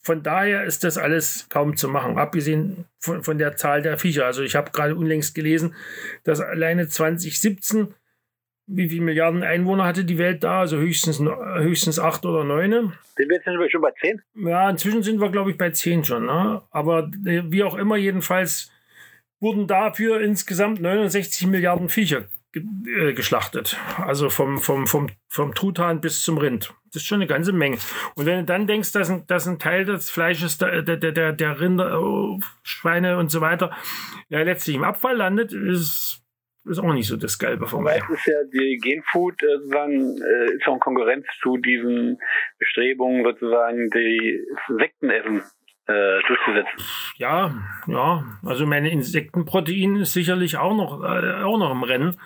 von 0.00 0.22
daher 0.22 0.64
ist 0.64 0.84
das 0.84 0.96
alles 0.96 1.46
kaum 1.50 1.76
zu 1.76 1.88
machen, 1.88 2.16
abgesehen 2.16 2.86
von, 2.98 3.22
von 3.22 3.36
der 3.36 3.56
Zahl 3.56 3.82
der 3.82 3.98
Viecher. 3.98 4.24
Also 4.24 4.42
ich 4.42 4.56
habe 4.56 4.70
gerade 4.70 4.94
unlängst 4.94 5.34
gelesen, 5.34 5.74
dass 6.24 6.40
alleine 6.40 6.88
2017 6.88 7.94
wie 8.68 8.88
viele 8.88 9.02
Milliarden 9.02 9.42
Einwohner 9.42 9.84
hatte 9.84 10.04
die 10.04 10.18
Welt 10.18 10.44
da? 10.44 10.60
Also 10.60 10.76
höchstens, 10.76 11.20
höchstens 11.20 11.98
acht 11.98 12.24
oder 12.26 12.44
neun. 12.44 12.92
Sind 13.16 13.28
wir 13.28 13.36
jetzt 13.36 13.72
schon 13.72 13.80
bei 13.80 13.92
zehn? 14.00 14.20
Ja, 14.34 14.68
inzwischen 14.68 15.02
sind 15.02 15.20
wir, 15.20 15.30
glaube 15.30 15.50
ich, 15.50 15.58
bei 15.58 15.70
zehn 15.70 16.04
schon. 16.04 16.26
Ne? 16.26 16.62
Aber 16.70 17.10
äh, 17.26 17.42
wie 17.46 17.64
auch 17.64 17.76
immer, 17.76 17.96
jedenfalls 17.96 18.70
wurden 19.40 19.66
dafür 19.66 20.20
insgesamt 20.20 20.80
69 20.80 21.46
Milliarden 21.46 21.88
Viecher 21.88 22.26
ge 22.52 22.62
äh, 22.86 23.12
geschlachtet. 23.14 23.78
Also 23.96 24.28
vom, 24.28 24.60
vom, 24.60 24.86
vom, 24.86 25.08
vom 25.28 25.54
Truthahn 25.54 26.00
bis 26.00 26.22
zum 26.22 26.36
Rind. 26.36 26.74
Das 26.92 27.02
ist 27.02 27.08
schon 27.08 27.16
eine 27.16 27.26
ganze 27.26 27.52
Menge. 27.52 27.78
Und 28.16 28.26
wenn 28.26 28.40
du 28.40 28.44
dann 28.44 28.66
denkst, 28.66 28.92
dass 28.92 29.10
ein, 29.10 29.26
dass 29.26 29.46
ein 29.46 29.58
Teil 29.58 29.86
des 29.86 30.10
Fleisches 30.10 30.58
der, 30.58 30.82
der, 30.82 30.96
der, 30.96 31.32
der 31.32 31.60
Rinder, 31.60 32.00
oh, 32.00 32.38
Schweine 32.62 33.16
und 33.18 33.30
so 33.30 33.40
weiter 33.40 33.72
ja 34.28 34.42
letztlich 34.42 34.76
im 34.76 34.84
Abfall 34.84 35.16
landet, 35.16 35.52
ist 35.52 36.22
ist 36.68 36.78
auch 36.78 36.92
nicht 36.92 37.08
so 37.08 37.16
das 37.16 37.38
Gelbe 37.38 37.66
vom 37.66 37.86
Ei. 37.86 37.96
ist 37.96 38.26
ja 38.26 38.44
die 38.52 38.78
Genfood 38.82 39.42
äh, 39.42 39.58
sozusagen 39.58 40.16
äh, 40.22 40.54
ist 40.54 40.66
auch 40.66 40.74
in 40.74 40.80
Konkurrenz 40.80 41.26
zu 41.42 41.56
diesen 41.56 42.18
Bestrebungen 42.58 43.24
sozusagen 43.24 43.90
die 43.90 44.44
Insektenessen 44.68 45.42
äh, 45.88 46.20
durchzusetzen. 46.26 46.84
Ja, 47.16 47.54
ja. 47.86 48.24
Also 48.44 48.66
meine 48.66 48.90
Insektenprotein 48.90 49.96
ist 49.96 50.12
sicherlich 50.12 50.58
auch 50.58 50.76
noch 50.76 51.02
äh, 51.02 51.42
auch 51.42 51.58
noch 51.58 51.72
im 51.72 51.82
Rennen. 51.82 52.20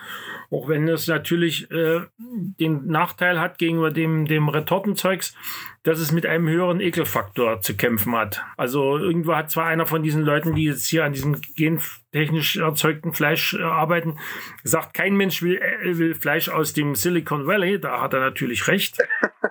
Auch 0.51 0.69
wenn 0.69 0.87
es 0.89 1.07
natürlich 1.07 1.71
äh, 1.71 2.01
den 2.19 2.87
Nachteil 2.87 3.41
hat 3.41 3.57
gegenüber 3.59 3.91
dem, 3.91 4.27
dem 4.27 4.49
Retortenzeugs, 4.49 5.35
dass 5.83 5.99
es 5.99 6.13
mit 6.13 6.27
einem 6.27 6.47
höheren 6.49 6.81
Ekelfaktor 6.81 7.61
zu 7.61 7.75
kämpfen 7.75 8.15
hat. 8.15 8.43
Also 8.57 8.99
irgendwo 8.99 9.35
hat 9.35 9.51
zwar 9.51 9.67
einer 9.67 9.87
von 9.87 10.03
diesen 10.03 10.25
Leuten, 10.25 10.55
die 10.55 10.65
jetzt 10.65 10.91
hier 10.91 11.05
an 11.05 11.13
diesem 11.13 11.41
gentechnisch 11.57 12.57
erzeugten 12.57 13.15
Fleisch 13.15 13.55
äh, 13.55 13.63
arbeiten, 13.63 14.19
gesagt, 14.63 14.93
kein 14.93 15.17
Mensch 15.17 15.41
will, 15.41 15.57
äh, 15.57 15.97
will 15.97 16.15
Fleisch 16.15 16.49
aus 16.49 16.73
dem 16.73 16.97
Silicon 16.97 17.47
Valley. 17.47 17.81
Da 17.81 18.03
hat 18.03 18.13
er 18.13 18.21
natürlich 18.21 18.67
recht. 18.69 18.99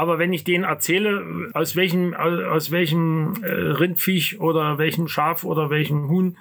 Aber 0.00 0.18
wenn 0.18 0.32
ich 0.32 0.44
denen 0.44 0.64
erzähle, 0.64 1.50
aus 1.52 1.76
welchem, 1.76 2.14
aus 2.14 2.70
welchem 2.70 3.34
äh, 3.42 3.50
Rindviech 3.50 4.40
oder 4.40 4.78
welchem 4.78 5.08
Schaf 5.08 5.44
oder 5.44 5.68
welchem 5.68 6.08
Huhn 6.08 6.38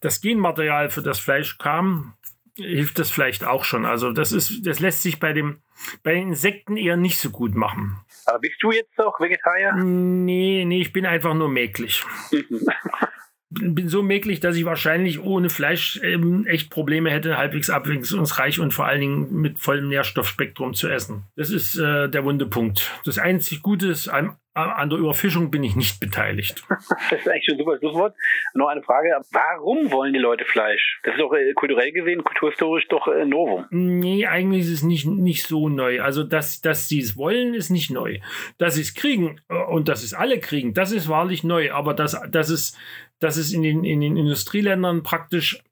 das 0.00 0.22
Genmaterial 0.22 0.88
für 0.88 1.02
das 1.02 1.18
Fleisch 1.18 1.58
kam, 1.58 2.14
hilft 2.54 2.98
das 2.98 3.10
vielleicht 3.10 3.44
auch 3.44 3.64
schon. 3.64 3.84
Also 3.84 4.12
das 4.12 4.32
ist, 4.32 4.66
das 4.66 4.80
lässt 4.80 5.02
sich 5.02 5.20
bei 5.20 5.34
dem, 5.34 5.58
bei 6.04 6.14
den 6.14 6.28
Insekten 6.28 6.78
eher 6.78 6.96
nicht 6.96 7.18
so 7.18 7.28
gut 7.28 7.54
machen. 7.54 8.00
Aber 8.24 8.38
bist 8.38 8.62
du 8.62 8.70
jetzt 8.72 8.98
auch 8.98 9.20
Vegetarier? 9.20 9.74
Nee, 9.74 10.64
nee, 10.66 10.80
ich 10.80 10.94
bin 10.94 11.04
einfach 11.04 11.34
nur 11.34 11.50
mäglich. 11.50 12.02
bin 13.50 13.88
so 13.88 14.02
mäglich, 14.02 14.40
dass 14.40 14.56
ich 14.56 14.64
wahrscheinlich 14.64 15.20
ohne 15.20 15.50
Fleisch 15.50 16.00
ähm, 16.02 16.46
echt 16.46 16.70
Probleme 16.70 17.10
hätte, 17.10 17.36
halbwegs 17.36 17.70
abwechslungsreich 17.70 18.60
und 18.60 18.74
vor 18.74 18.86
allen 18.86 19.00
Dingen 19.00 19.40
mit 19.40 19.58
vollem 19.58 19.88
Nährstoffspektrum 19.88 20.74
zu 20.74 20.88
essen. 20.88 21.24
Das 21.36 21.50
ist 21.50 21.76
äh, 21.76 22.08
der 22.08 22.24
wunde 22.24 22.46
Punkt. 22.46 22.90
Das 23.04 23.18
einzig 23.18 23.62
Gute 23.62 23.88
ist, 23.88 24.08
an, 24.08 24.36
an 24.56 24.88
der 24.88 24.98
Überfischung 24.98 25.50
bin 25.50 25.62
ich 25.62 25.76
nicht 25.76 26.00
beteiligt. 26.00 26.64
das 26.68 27.20
ist 27.20 27.28
eigentlich 27.28 27.44
schon 27.44 27.54
ein 27.54 27.58
super 27.58 27.78
Schlusswort. 27.78 28.14
Noch 28.54 28.68
eine 28.68 28.82
Frage. 28.82 29.08
Warum 29.30 29.90
wollen 29.90 30.12
die 30.12 30.18
Leute 30.18 30.44
Fleisch? 30.44 31.00
Das 31.02 31.14
ist 31.14 31.20
doch 31.20 31.32
äh, 31.32 31.52
kulturell 31.54 31.92
gesehen, 31.92 32.24
kulturhistorisch 32.24 32.88
doch 32.88 33.08
äh, 33.08 33.24
Novum. 33.24 33.66
Nee, 33.70 34.26
eigentlich 34.26 34.62
ist 34.62 34.70
es 34.70 34.82
nicht, 34.82 35.06
nicht 35.06 35.46
so 35.46 35.68
neu. 35.68 36.00
Also, 36.00 36.24
dass, 36.24 36.60
dass 36.60 36.88
sie 36.88 37.00
es 37.00 37.16
wollen, 37.16 37.54
ist 37.54 37.70
nicht 37.70 37.90
neu. 37.90 38.20
Dass 38.58 38.76
sie 38.76 38.82
es 38.82 38.94
kriegen 38.94 39.40
äh, 39.48 39.54
und 39.54 39.88
dass 39.88 40.02
es 40.02 40.14
alle 40.14 40.40
kriegen, 40.40 40.74
das 40.74 40.92
ist 40.92 41.08
wahrlich 41.08 41.44
neu. 41.44 41.72
Aber 41.72 41.94
dass, 41.94 42.20
dass 42.30 42.48
es 42.48 42.76
dass 43.18 43.36
es 43.36 43.52
in 43.52 43.62
den, 43.62 43.84
in 43.84 44.00
den 44.00 44.16
Industrieländern 44.16 45.02
praktisch 45.02 45.62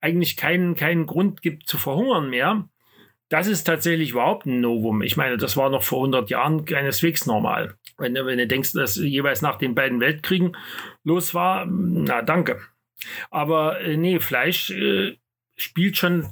eigentlich 0.00 0.36
keinen, 0.36 0.74
keinen 0.74 1.06
Grund 1.06 1.40
gibt 1.40 1.66
zu 1.66 1.78
verhungern 1.78 2.28
mehr. 2.28 2.68
Das 3.34 3.48
ist 3.48 3.64
tatsächlich 3.64 4.12
überhaupt 4.12 4.46
ein 4.46 4.60
Novum. 4.60 5.02
Ich 5.02 5.16
meine, 5.16 5.36
das 5.36 5.56
war 5.56 5.68
noch 5.68 5.82
vor 5.82 5.98
100 5.98 6.30
Jahren 6.30 6.64
keineswegs 6.64 7.26
normal. 7.26 7.74
Wenn, 7.98 8.14
wenn 8.14 8.38
du 8.38 8.46
denkst, 8.46 8.74
dass 8.74 8.94
jeweils 8.94 9.42
nach 9.42 9.58
den 9.58 9.74
beiden 9.74 9.98
Weltkriegen 9.98 10.56
los 11.02 11.34
war, 11.34 11.66
na 11.66 12.22
danke. 12.22 12.60
Aber 13.32 13.80
äh, 13.80 13.96
nee, 13.96 14.20
Fleisch 14.20 14.70
äh, 14.70 15.16
spielt 15.56 15.96
schon 15.96 16.28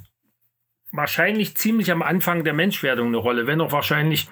wahrscheinlich 0.93 1.57
ziemlich 1.57 1.91
am 1.91 2.01
Anfang 2.01 2.45
der 2.45 2.53
Menschwerdung 2.53 3.07
eine 3.07 3.17
Rolle, 3.17 3.47
wenn 3.47 3.59
auch 3.59 3.73
wahrscheinlich 3.73 4.29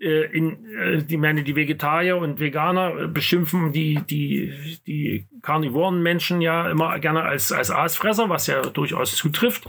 äh, 0.00 0.24
in, 0.36 0.66
äh, 0.74 1.04
die 1.04 1.16
meine, 1.16 1.44
die 1.44 1.54
Vegetarier 1.54 2.16
und 2.16 2.40
Veganer 2.40 3.06
beschimpfen 3.06 3.70
die, 3.70 4.00
die, 4.10 4.80
die 4.88 5.28
karnivoren 5.42 6.02
Menschen 6.02 6.40
ja 6.40 6.68
immer 6.68 6.98
gerne 6.98 7.22
als, 7.22 7.52
als 7.52 7.70
Aasfresser, 7.70 8.28
was 8.28 8.48
ja 8.48 8.62
durchaus 8.62 9.14
zutrifft. 9.14 9.68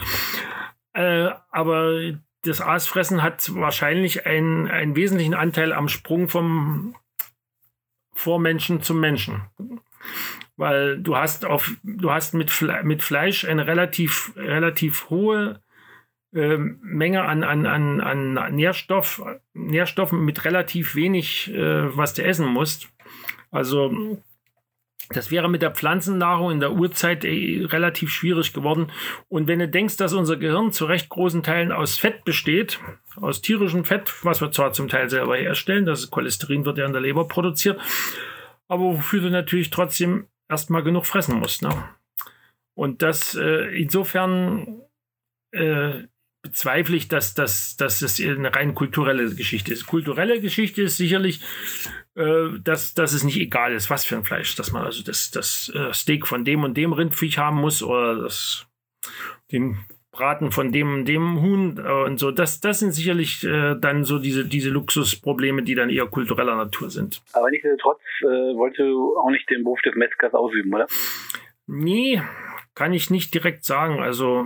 Äh, 0.95 1.29
aber 1.51 2.13
das 2.43 2.61
Aasfressen 2.61 3.21
hat 3.21 3.53
wahrscheinlich 3.53 4.25
einen, 4.25 4.67
einen 4.67 4.95
wesentlichen 4.95 5.33
Anteil 5.33 5.73
am 5.73 5.89
Sprung 5.89 6.29
vom 6.29 6.95
Vormenschen 8.13 8.81
zum 8.81 9.01
Menschen. 9.01 9.41
Weil 10.55 10.97
du 10.97 11.17
hast 11.17 11.43
auf, 11.43 11.73
du 11.83 12.11
hast 12.11 12.33
mit, 12.33 12.49
Fle 12.49 12.81
mit 12.83 13.03
Fleisch 13.03 13.43
eine 13.43 13.67
relativ, 13.67 14.31
relativ 14.37 15.09
hohe 15.09 15.61
äh, 16.33 16.57
Menge 16.57 17.23
an, 17.23 17.43
an, 17.43 17.65
an, 17.65 17.99
an 18.37 18.55
Nährstoff, 18.55 19.21
Nährstoffen 19.53 20.23
mit 20.23 20.45
relativ 20.45 20.95
wenig, 20.95 21.53
äh, 21.53 21.97
was 21.97 22.13
du 22.13 22.23
essen 22.23 22.47
musst. 22.47 22.87
Also 23.51 24.21
das 25.09 25.31
wäre 25.31 25.49
mit 25.49 25.61
der 25.61 25.71
Pflanzennahrung 25.71 26.51
in 26.51 26.59
der 26.59 26.73
Urzeit 26.73 27.23
äh, 27.25 27.65
relativ 27.65 28.09
schwierig 28.11 28.53
geworden. 28.53 28.91
Und 29.29 29.47
wenn 29.47 29.59
du 29.59 29.67
denkst, 29.67 29.97
dass 29.97 30.13
unser 30.13 30.37
Gehirn 30.37 30.71
zu 30.71 30.85
recht 30.85 31.09
großen 31.09 31.43
Teilen 31.43 31.71
aus 31.71 31.97
Fett 31.97 32.23
besteht, 32.23 32.79
aus 33.15 33.41
tierischem 33.41 33.85
Fett, 33.85 34.13
was 34.23 34.41
wir 34.41 34.51
zwar 34.51 34.73
zum 34.73 34.87
Teil 34.87 35.09
selber 35.09 35.37
herstellen, 35.37 35.85
das 35.85 36.09
Cholesterin 36.09 36.65
wird 36.65 36.77
ja 36.77 36.85
in 36.85 36.93
der 36.93 37.01
Leber 37.01 37.27
produziert, 37.27 37.79
aber 38.67 38.83
wofür 38.83 39.21
du 39.21 39.29
natürlich 39.29 39.69
trotzdem 39.69 40.27
erstmal 40.49 40.83
genug 40.83 41.05
fressen 41.05 41.39
musst. 41.39 41.61
Ne? 41.61 41.69
Und 42.73 43.01
das 43.01 43.35
äh, 43.35 43.67
insofern 43.79 44.81
äh, 45.51 46.03
bezweifle 46.45 46.95
ich, 46.95 47.07
dass, 47.07 47.33
dass, 47.33 47.75
dass 47.75 47.99
das 47.99 48.21
eine 48.21 48.55
rein 48.55 48.75
kulturelle 48.75 49.33
Geschichte 49.33 49.73
ist. 49.73 49.87
Kulturelle 49.87 50.39
Geschichte 50.39 50.83
ist 50.83 50.97
sicherlich, 50.97 51.41
äh, 52.15 52.59
dass, 52.63 52.93
dass 52.93 53.13
es 53.13 53.23
nicht 53.23 53.37
egal 53.37 53.73
ist, 53.73 53.89
was 53.89 54.05
für 54.05 54.15
ein 54.15 54.23
Fleisch, 54.23 54.55
dass 54.55 54.71
man 54.71 54.83
also 54.83 55.03
das, 55.03 55.31
das 55.31 55.71
äh, 55.75 55.91
Steak 55.91 56.27
von 56.27 56.45
dem 56.45 56.63
und 56.63 56.77
dem 56.77 56.93
Rindviech 56.93 57.39
haben 57.39 57.59
muss 57.59 57.81
oder 57.81 58.21
das, 58.21 58.67
den 59.51 59.79
Braten 60.11 60.51
von 60.51 60.71
dem 60.71 60.93
und 60.93 61.05
dem 61.05 61.41
Huhn 61.41 61.83
äh, 61.83 62.05
und 62.05 62.19
so. 62.19 62.29
Das, 62.29 62.61
das 62.61 62.79
sind 62.79 62.91
sicherlich 62.91 63.43
äh, 63.43 63.75
dann 63.75 64.03
so 64.03 64.19
diese, 64.19 64.45
diese 64.45 64.69
Luxusprobleme, 64.69 65.63
die 65.63 65.73
dann 65.73 65.89
eher 65.89 66.05
kultureller 66.05 66.55
Natur 66.55 66.91
sind. 66.91 67.23
Aber 67.33 67.49
nichtsdestotrotz 67.49 68.01
äh, 68.21 68.55
wolltest 68.55 68.81
du 68.81 69.17
auch 69.17 69.31
nicht 69.31 69.49
den 69.49 69.63
Beruf 69.63 69.81
des 69.81 69.95
Metzgers 69.95 70.35
ausüben, 70.35 70.73
oder? 70.73 70.85
Nee, 71.65 72.21
kann 72.75 72.93
ich 72.93 73.09
nicht 73.09 73.33
direkt 73.33 73.65
sagen. 73.65 74.03
Also 74.03 74.45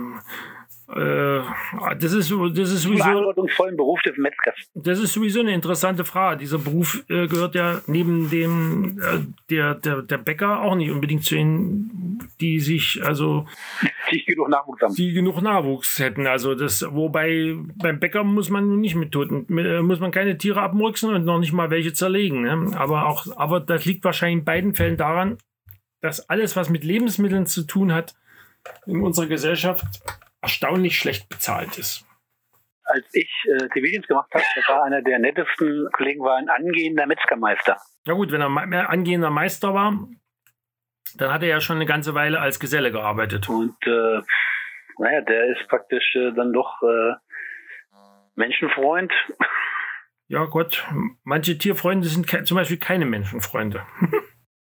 das 0.92 2.12
ist, 2.12 2.32
das 2.32 2.70
ist 2.70 2.82
sowieso. 2.82 3.04
Verantwortungsvollen 3.04 3.76
Beruf 3.76 4.02
des 4.02 4.16
Metzgers. 4.16 4.56
Das 4.74 4.98
ist 4.98 5.12
sowieso 5.12 5.40
eine 5.40 5.54
interessante 5.54 6.04
Frage. 6.04 6.38
Dieser 6.38 6.58
Beruf 6.58 7.04
äh, 7.08 7.28
gehört 7.28 7.54
ja 7.54 7.80
neben 7.86 8.28
dem 8.28 8.98
äh, 9.00 9.20
der, 9.50 9.74
der, 9.74 10.02
der 10.02 10.18
Bäcker 10.18 10.62
auch 10.62 10.74
nicht 10.74 10.90
unbedingt 10.90 11.24
zu 11.24 11.36
denen, 11.36 12.28
die 12.40 12.58
sich 12.58 13.00
also 13.04 13.46
die 14.10 14.24
genug 14.24 14.48
Nachwuchs 14.48 14.82
haben. 14.82 14.94
Die 14.94 15.12
genug 15.12 15.40
Nachwuchs 15.40 15.98
hätten. 16.00 16.26
Also 16.26 16.56
das, 16.56 16.84
wobei 16.88 17.54
beim 17.76 18.00
Bäcker 18.00 18.24
muss 18.24 18.50
man 18.50 18.80
nicht 18.80 18.96
mit 18.96 19.12
Toten, 19.12 19.46
äh, 19.58 19.82
muss 19.82 20.00
man 20.00 20.10
keine 20.10 20.38
Tiere 20.38 20.60
abmurksen 20.60 21.14
und 21.14 21.24
noch 21.24 21.38
nicht 21.38 21.52
mal 21.52 21.70
welche 21.70 21.92
zerlegen. 21.92 22.42
Ne? 22.42 22.72
Aber 22.76 23.06
auch, 23.06 23.26
aber 23.36 23.60
das 23.60 23.84
liegt 23.84 24.04
wahrscheinlich 24.04 24.40
in 24.40 24.44
beiden 24.44 24.74
Fällen 24.74 24.96
daran, 24.96 25.38
dass 26.00 26.28
alles, 26.28 26.56
was 26.56 26.68
mit 26.68 26.82
Lebensmitteln 26.82 27.46
zu 27.46 27.62
tun 27.62 27.92
hat, 27.92 28.14
in 28.86 29.02
unserer 29.02 29.26
Gesellschaft 29.26 29.84
erstaunlich 30.42 30.98
schlecht 30.98 31.28
bezahlt 31.28 31.78
ist. 31.78 32.04
Als 32.84 33.06
ich 33.12 33.30
äh, 33.46 33.68
Zivildienst 33.72 34.08
gemacht 34.08 34.30
habe, 34.34 34.44
war 34.66 34.84
einer 34.84 35.02
der 35.02 35.18
nettesten 35.18 35.88
Kollegen, 35.92 36.20
war 36.20 36.36
ein 36.36 36.48
angehender 36.48 37.06
Metzgermeister. 37.06 37.76
Ja 38.06 38.14
gut, 38.14 38.32
wenn 38.32 38.40
er 38.40 38.48
mehr 38.48 38.90
angehender 38.90 39.30
Meister 39.30 39.74
war, 39.74 40.08
dann 41.16 41.32
hat 41.32 41.42
er 41.42 41.48
ja 41.48 41.60
schon 41.60 41.76
eine 41.76 41.86
ganze 41.86 42.14
Weile 42.14 42.40
als 42.40 42.58
Geselle 42.58 42.90
gearbeitet. 42.90 43.48
Und 43.48 43.76
äh, 43.86 44.20
naja, 44.98 45.20
der 45.22 45.46
ist 45.52 45.68
praktisch 45.68 46.14
äh, 46.16 46.32
dann 46.32 46.52
doch 46.52 46.82
äh, 46.82 47.14
Menschenfreund. 48.34 49.12
Ja 50.26 50.44
Gott, 50.44 50.86
manche 51.24 51.58
Tierfreunde 51.58 52.08
sind 52.08 52.28
zum 52.46 52.56
Beispiel 52.56 52.78
keine 52.78 53.06
Menschenfreunde. 53.06 53.84